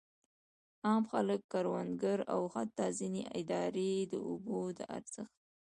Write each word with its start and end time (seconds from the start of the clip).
عام 0.87 1.03
خلک، 1.11 1.41
کروندګر 1.51 2.19
او 2.33 2.41
حتی 2.55 2.87
ځینې 2.99 3.23
ادارې 3.39 3.91
د 4.11 4.13
اوبو 4.27 4.59
د 4.77 4.79
ارزښت. 4.97 5.33